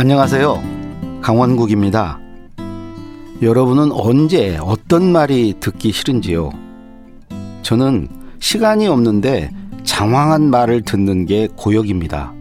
[0.00, 0.62] 안녕하세요.
[1.22, 2.20] 강원국입니다.
[3.42, 6.52] 여러분은 언제 어떤 말이 듣기 싫은지요?
[7.62, 8.06] 저는
[8.38, 9.50] 시간이 없는데
[9.82, 12.32] 장황한 말을 듣는 게 고역입니다.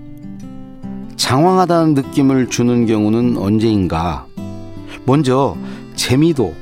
[1.15, 4.27] 장황하다는 느낌을 주는 경우는 언제인가?
[5.07, 5.57] 먼저
[5.95, 6.53] 재미도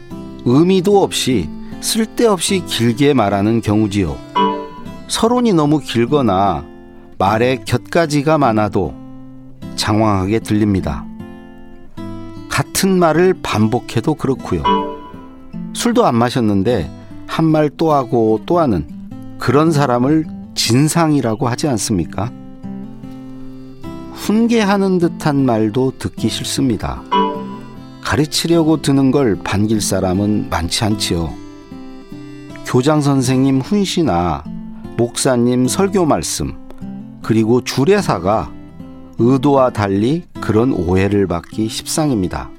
[0.46, 1.50] 의미도 없이
[1.82, 4.16] 쓸데없이 길게 말하는 경우지요.
[5.10, 6.64] 서론이 너무 길거나
[7.18, 9.05] 말에 곁가지가 많아도
[9.76, 11.06] 장황하게 들립니다.
[12.50, 14.64] 같은 말을 반복해도 그렇고요.
[15.74, 16.90] 술도 안 마셨는데
[17.28, 18.88] 한 말 또 하고 또 하는
[19.40, 22.32] 그런 사람을 진상이라고 하지 않습니까?
[24.14, 27.02] 훈계하는 듯한 말도 듣기 싫습니다.
[28.02, 31.34] 가르치려고 드는 걸 반길 사람은 많지 않지요.
[32.66, 34.44] 교장 선생님 훈시나
[34.98, 36.54] 목사님 설교 말씀,
[37.22, 38.52] 그리고 주례사가
[39.18, 42.50] 의도와 달리 그런 오해를 받기 십상입니다.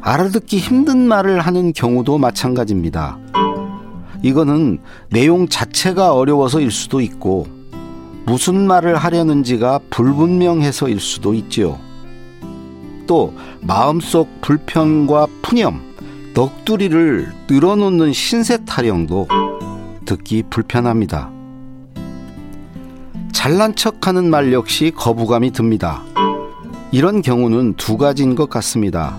[0.00, 3.18] 알아듣기 힘든 말을 하는 경우도 마찬가지입니다.
[4.22, 4.78] 이거는
[5.10, 7.46] 내용 자체가 어려워서일 수도 있고
[8.24, 11.78] 무슨 말을 하려는지가 불분명해서일 수도 있지요.
[13.06, 15.80] 또 마음속 불편과 푸념,
[16.34, 19.28] 넋두리를 늘어놓는 신세 타령도
[20.04, 21.35] 듣기 불편합니다.
[23.46, 26.02] 잘난 척하는 말 역시 거부감이 듭니다.
[26.90, 29.18] 이런 경우는 두 가지인 것 같습니다.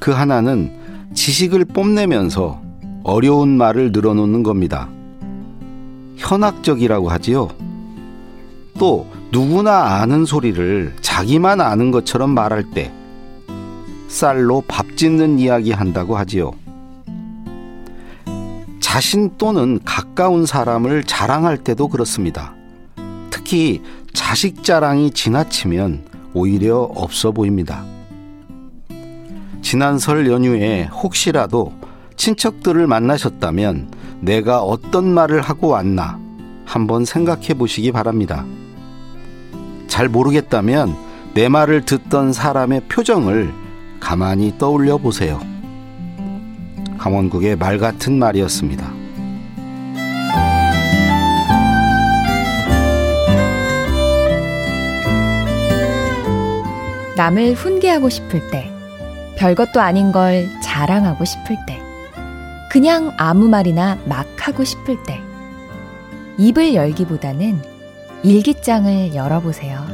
[0.00, 0.72] 그 하나는
[1.14, 2.60] 지식을 뽐내면서
[3.04, 4.88] 어려운 말을 늘어놓는 겁니다.
[6.16, 7.48] 현학적이라고 하지요.
[8.76, 12.92] 또 누구나 아는 소리를 자기만 아는 것처럼 말할 때
[14.08, 16.50] 쌀로 밥 짓는 이야기 한다고 하지요.
[18.80, 22.56] 자신 또는 가까운 사람을 자랑할 때도 그렇습니다.
[23.50, 27.84] 특히 자식 자랑이 지나치면 오히려 없어 보입니다.
[29.60, 31.72] 지난 설 연휴에 혹시라도
[32.14, 33.90] 친척들을 만나셨다면
[34.20, 36.20] 내가 어떤 말을 하고 왔나
[36.64, 38.46] 한번 생각해 보시기 바랍니다.
[39.88, 40.94] 잘 모르겠다면
[41.34, 43.52] 내 말을 듣던 사람의 표정을
[43.98, 45.40] 가만히 떠올려 보세요.
[46.98, 48.99] 강원국의 말 같은 말이었습니다.
[57.20, 58.72] 남을 훈계하고 싶을 때,
[59.36, 61.78] 별것도 아닌 걸 자랑하고 싶을 때,
[62.70, 65.20] 그냥 아무 말이나 막 하고 싶을 때,
[66.38, 67.60] 입을 열기보다는
[68.22, 69.86] 일기장을 열어보세요.